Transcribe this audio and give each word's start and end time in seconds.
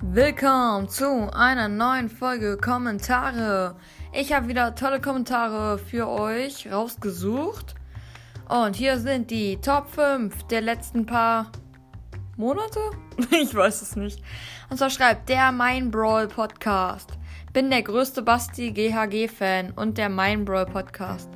Willkommen 0.00 0.88
zu 0.88 1.30
einer 1.34 1.68
neuen 1.68 2.08
Folge 2.08 2.56
Kommentare. 2.56 3.76
Ich 4.14 4.32
habe 4.32 4.48
wieder 4.48 4.74
tolle 4.74 5.02
Kommentare 5.02 5.76
für 5.76 6.08
euch 6.08 6.72
rausgesucht. 6.72 7.74
Und 8.48 8.76
hier 8.76 8.98
sind 8.98 9.30
die 9.30 9.60
Top 9.60 9.90
5 9.90 10.44
der 10.44 10.62
letzten 10.62 11.04
paar 11.04 11.52
Monate? 12.38 12.78
Ich 13.32 13.52
weiß 13.52 13.82
es 13.82 13.96
nicht. 13.96 14.22
Und 14.70 14.78
zwar 14.78 14.90
schreibt 14.90 15.28
der 15.28 15.50
Mein 15.50 15.90
Brawl 15.90 16.28
Podcast. 16.28 17.10
Bin 17.52 17.68
der 17.68 17.82
größte 17.82 18.22
Basti 18.22 18.70
GHG-Fan 18.70 19.72
und 19.72 19.98
der 19.98 20.08
Mein 20.08 20.44
Brawl 20.44 20.66
Podcast. 20.66 21.28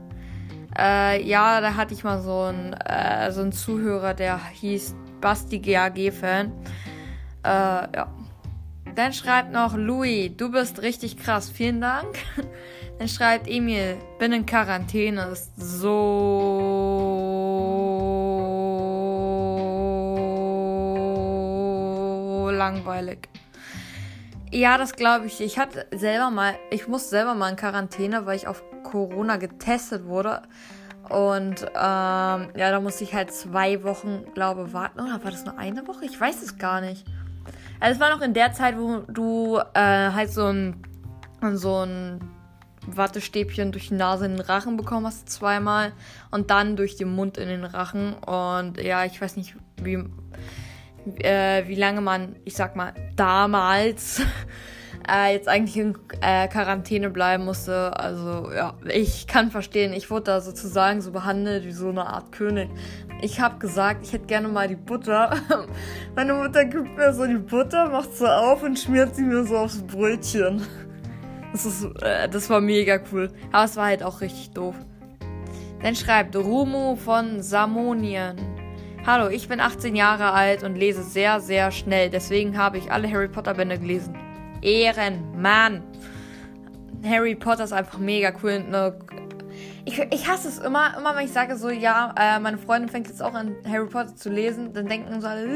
Äh, 0.79 1.27
ja, 1.27 1.61
da 1.61 1.75
hatte 1.75 1.93
ich 1.93 2.05
mal 2.05 2.23
so 2.23 2.43
einen, 2.43 2.73
äh, 2.75 3.33
so 3.33 3.41
einen 3.41 3.51
Zuhörer, 3.51 4.15
der 4.15 4.39
hieß 4.47 4.95
Basti 5.21 5.59
GHG-Fan. 5.59 6.53
Äh, 7.45 7.49
ja. 7.49 8.15
Dann 8.95 9.13
schreibt 9.13 9.51
noch 9.51 9.75
Louis, 9.75 10.31
du 10.37 10.53
bist 10.53 10.83
richtig 10.83 11.17
krass, 11.17 11.51
vielen 11.51 11.81
Dank. 11.81 12.17
Dann 13.01 13.09
schreibt 13.09 13.49
Emil, 13.49 13.97
bin 14.21 14.33
in 14.33 14.47
Quarantäne, 14.47 15.23
ist 15.33 15.51
so 15.57 16.62
langweilig. 22.63 23.29
Ja, 24.53 24.79
das 24.79 24.95
glaube 24.95 25.27
ich. 25.27 25.41
Ich 25.41 25.59
hatte 25.59 25.87
selber 25.93 26.31
mal, 26.31 26.55
ich 26.71 26.87
musste 26.87 27.11
selber 27.11 27.35
mal 27.35 27.51
in 27.51 27.57
Quarantäne, 27.57 28.27
weil 28.27 28.37
ich 28.37 28.47
auf 28.47 28.63
Corona 28.85 29.37
getestet 29.37 30.05
wurde. 30.05 30.43
Und 31.09 31.63
ähm, 31.63 32.51
ja, 32.55 32.71
da 32.71 32.81
musste 32.81 33.05
ich 33.05 33.15
halt 33.15 33.33
zwei 33.33 33.83
Wochen, 33.83 34.25
glaube 34.35 34.73
warten. 34.73 35.01
Oder 35.01 35.25
war 35.25 35.31
das 35.31 35.45
nur 35.45 35.59
eine 35.59 35.87
Woche? 35.89 36.05
Ich 36.05 36.21
weiß 36.21 36.43
es 36.43 36.59
gar 36.59 36.81
nicht. 36.81 37.05
Also 37.81 37.95
es 37.95 38.01
war 38.01 38.15
noch 38.15 38.23
in 38.23 38.35
der 38.35 38.53
Zeit, 38.53 38.79
wo 38.79 38.99
du 39.09 39.59
äh, 39.75 39.81
halt 39.81 40.31
so 40.31 40.47
ein, 40.47 40.83
so 41.55 41.85
ein 41.85 42.21
Wattestäbchen 42.87 43.73
durch 43.73 43.89
die 43.89 43.95
Nase 43.95 44.27
in 44.27 44.37
den 44.37 44.41
Rachen 44.41 44.77
bekommen 44.77 45.07
hast, 45.07 45.29
zweimal. 45.29 45.93
Und 46.31 46.51
dann 46.51 46.77
durch 46.77 46.97
den 46.97 47.09
Mund 47.09 47.39
in 47.39 47.49
den 47.49 47.65
Rachen. 47.65 48.15
Und 48.15 48.81
ja, 48.81 49.05
ich 49.05 49.21
weiß 49.21 49.37
nicht, 49.37 49.57
wie, 49.83 50.05
äh, 51.23 51.67
wie 51.67 51.75
lange 51.75 52.01
man, 52.01 52.37
ich 52.45 52.55
sag 52.55 52.77
mal, 52.77 52.93
damals 53.17 54.23
äh, 55.09 55.33
jetzt 55.33 55.49
eigentlich 55.49 55.77
in 55.77 55.97
äh, 56.21 56.49
Quarantäne 56.49 57.11
bleiben 57.11 57.45
musste. 57.45 57.99
Also 57.99 58.51
ja, 58.53 58.75
ich 58.89 59.27
kann 59.27 59.51
verstehen, 59.51 59.93
ich 59.93 60.11
wurde 60.11 60.25
da 60.25 60.41
sozusagen 60.41 61.01
so 61.01 61.13
behandelt 61.13 61.65
wie 61.65 61.73
so 61.73 61.89
eine 61.89 62.07
Art 62.07 62.33
König. 62.33 62.71
Ich 63.21 63.41
habe 63.41 63.59
gesagt, 63.59 64.05
ich 64.05 64.13
hätte 64.13 64.27
gerne 64.27 64.49
mal 64.49 64.69
die 64.69 64.77
Butter. 64.77 65.37
Meine 66.17 66.35
Mutter 66.35 66.65
gibt 66.65 66.97
mir 66.97 67.13
so 67.13 67.27
die 67.27 67.39
Butter, 67.39 67.89
macht 67.89 68.15
sie 68.15 68.29
auf 68.29 68.63
und 68.63 68.79
schmiert 68.79 69.15
sie 69.15 69.23
mir 69.23 69.45
so 69.45 69.59
aufs 69.59 69.83
Brötchen. 69.83 70.63
Das, 71.53 71.67
ist, 71.67 71.85
äh, 72.03 72.29
das 72.29 72.49
war 72.51 72.61
mega 72.61 72.99
cool. 73.13 73.31
Aber 73.53 73.65
es 73.65 73.77
war 73.77 73.87
halt 73.87 74.03
auch 74.03 74.21
richtig 74.21 74.51
doof. 74.51 74.75
Dann 75.83 75.97
schreibt 75.97 76.37
Rumu 76.37 76.97
von 76.97 77.43
Samonien. 77.43 78.37
Hallo, 79.05 79.29
ich 79.31 79.49
bin 79.49 79.59
18 79.59 79.97
Jahre 79.97 80.33
alt 80.33 80.63
und 80.63 80.77
lese 80.77 81.03
sehr, 81.03 81.41
sehr 81.41 81.73
schnell. 81.73 82.09
Deswegen 82.09 82.57
habe 82.57 82.79
ich 82.79 82.93
alle 82.93 83.11
Harry 83.11 83.27
Potter 83.27 83.55
Bände 83.55 83.77
gelesen. 83.77 84.17
Ehrenmann. 84.63 85.83
Harry 87.05 87.35
Potter 87.35 87.65
ist 87.65 87.73
einfach 87.73 87.99
mega 87.99 88.33
cool. 88.45 88.63
Eine 88.65 88.97
ich, 89.85 89.99
ich 89.99 90.29
hasse 90.29 90.47
es 90.47 90.61
immer, 90.61 90.97
immer 90.97 91.17
wenn 91.17 91.25
ich 91.25 91.33
sage 91.33 91.57
so, 91.57 91.69
ja, 91.69 92.15
äh, 92.17 92.39
meine 92.39 92.59
Freundin 92.59 92.89
fängt 92.89 93.09
jetzt 93.09 93.21
auch 93.21 93.35
an, 93.35 93.57
Harry 93.69 93.89
Potter 93.89 94.15
zu 94.15 94.31
lesen, 94.31 94.73
dann 94.73 94.87
denken 94.87 95.21
so 95.21 95.27
alle. 95.27 95.49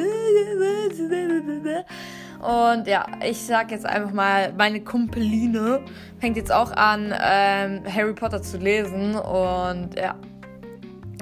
Und 2.40 2.88
ja, 2.88 3.06
ich 3.24 3.46
sag 3.46 3.70
jetzt 3.70 3.86
einfach 3.86 4.12
mal, 4.12 4.52
meine 4.54 4.80
Kumpeline 4.80 5.82
fängt 6.18 6.36
jetzt 6.36 6.50
auch 6.50 6.72
an, 6.72 7.14
ähm, 7.22 7.82
Harry 7.94 8.12
Potter 8.12 8.42
zu 8.42 8.58
lesen. 8.58 9.14
Und 9.14 9.94
ja. 9.94 10.16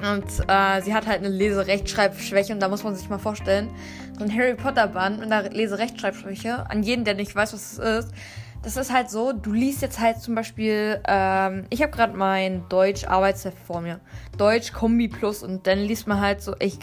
Und 0.01 0.25
äh, 0.47 0.81
sie 0.81 0.93
hat 0.93 1.07
halt 1.07 1.19
eine 1.19 1.29
Leserechtschreibschwäche 1.29 2.53
und 2.53 2.59
da 2.59 2.67
muss 2.67 2.83
man 2.83 2.95
sich 2.95 3.09
mal 3.09 3.17
vorstellen, 3.17 3.69
so 4.17 4.25
ein 4.25 4.33
Harry 4.33 4.55
Potter 4.55 4.87
Band 4.87 5.19
mit 5.19 5.31
einer 5.31 5.49
Leserechtschreibschwäche, 5.49 6.69
an 6.69 6.83
jeden, 6.83 7.05
der 7.05 7.13
nicht 7.13 7.33
weiß, 7.35 7.53
was 7.53 7.79
es 7.79 7.79
ist, 7.79 8.13
das 8.61 8.75
ist 8.77 8.91
halt 8.91 9.09
so, 9.09 9.31
du 9.31 9.53
liest 9.53 9.81
jetzt 9.83 9.99
halt 9.99 10.19
zum 10.19 10.35
Beispiel, 10.35 10.99
ähm, 11.07 11.65
ich 11.69 11.81
habe 11.81 11.91
gerade 11.91 12.17
mein 12.17 12.67
Deutsch-Arbeitsheft 12.67 13.57
vor 13.59 13.79
mir. 13.81 13.99
Deutsch 14.37 14.73
Kombi 14.73 15.07
Plus 15.07 15.43
und 15.43 15.67
dann 15.67 15.79
liest 15.79 16.07
man 16.07 16.19
halt 16.19 16.41
so, 16.41 16.55
ich, 16.59 16.79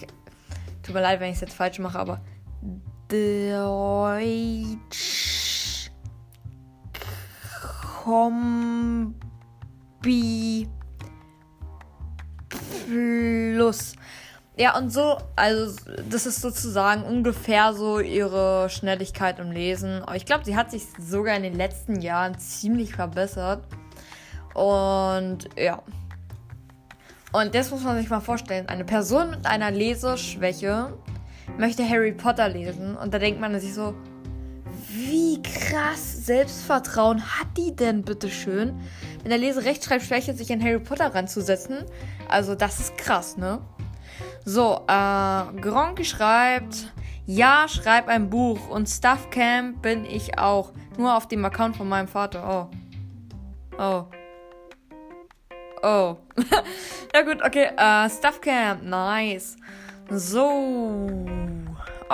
tut 0.83 0.95
mir 0.95 1.03
leid, 1.03 1.21
wenn 1.21 1.31
ich 1.31 1.35
es 1.35 1.41
jetzt 1.41 1.55
falsch 1.55 1.81
mache, 1.81 1.99
aber 1.99 2.21
Deutsch 3.09 3.51
Kombi 8.05 9.17
Plus. 12.87 13.95
Ja, 14.57 14.77
und 14.77 14.93
so, 14.93 15.17
also 15.35 15.77
das 16.11 16.27
ist 16.27 16.43
sozusagen 16.43 17.05
ungefähr 17.05 17.73
so 17.73 18.01
ihre 18.01 18.69
Schnelligkeit 18.69 19.39
im 19.39 19.51
Lesen. 19.51 20.03
Aber 20.03 20.17
ich 20.17 20.27
glaube, 20.27 20.45
sie 20.45 20.57
hat 20.57 20.71
sich 20.71 20.83
sogar 20.99 21.37
in 21.37 21.43
den 21.43 21.55
letzten 21.55 22.01
Jahren 22.01 22.39
ziemlich 22.39 22.95
verbessert. 22.95 23.65
Und 24.55 25.49
ja. 25.57 25.83
Und 27.33 27.55
das 27.55 27.71
muss 27.71 27.83
man 27.83 27.97
sich 27.97 28.11
mal 28.11 28.21
vorstellen. 28.21 28.69
Eine 28.69 28.85
Person 28.85 29.31
mit 29.31 29.47
einer 29.47 29.71
Leseschwäche 29.71 30.93
möchte 31.57 31.89
Harry 31.89 32.13
Potter 32.13 32.49
lesen. 32.49 32.95
Und 32.95 33.15
da 33.15 33.19
denkt 33.19 33.41
man 33.41 33.59
sich 33.59 33.73
so, 33.73 33.95
wie 34.93 35.43
krass 35.43 36.27
Selbstvertrauen 36.27 37.23
hat 37.23 37.49
die 37.57 37.75
denn, 37.75 38.03
bitteschön? 38.03 38.79
Mit 39.23 39.33
der 39.33 39.39
Leserechtschreibschwäche 39.39 40.35
sich 40.35 40.53
an 40.53 40.63
Harry 40.63 40.79
Potter 40.79 41.15
ranzusetzen. 41.15 41.85
Also, 42.29 42.55
das 42.55 42.79
ist 42.79 42.99
krass, 42.99 43.37
ne? 43.37 43.61
So, 44.45 44.83
äh, 44.87 45.61
Gronky 45.61 46.05
schreibt, 46.05 46.93
ja, 47.27 47.67
schreib 47.69 48.09
ein 48.09 48.29
Buch 48.29 48.69
und 48.69 48.89
Stuffcamp 48.89 49.81
bin 49.81 50.05
ich 50.05 50.39
auch. 50.39 50.73
Nur 50.99 51.17
auf 51.17 51.27
dem 51.27 51.45
Account 51.45 51.77
von 51.77 51.89
meinem 51.89 52.09
Vater. 52.09 52.71
Oh. 52.71 53.79
Oh. 53.79 54.05
Oh. 55.83 56.17
Na 57.15 57.23
gut, 57.23 57.43
okay. 57.43 57.71
Äh, 57.77 58.11
Stuffcamp, 58.11 58.83
nice. 58.83 59.57
So. 60.11 61.09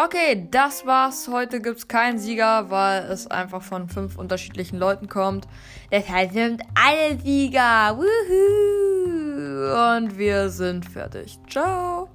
Okay, 0.00 0.46
das 0.48 0.86
war's. 0.86 1.26
Heute 1.26 1.60
gibt's 1.60 1.88
keinen 1.88 2.20
Sieger, 2.20 2.70
weil 2.70 3.02
es 3.10 3.26
einfach 3.26 3.62
von 3.62 3.88
fünf 3.88 4.16
unterschiedlichen 4.16 4.78
Leuten 4.78 5.08
kommt. 5.08 5.48
Deshalb 5.90 6.30
sind 6.30 6.62
alle 6.76 7.18
Sieger. 7.18 7.98
Woohoo! 7.98 9.96
Und 9.96 10.16
wir 10.16 10.50
sind 10.50 10.84
fertig. 10.88 11.36
Ciao. 11.48 12.08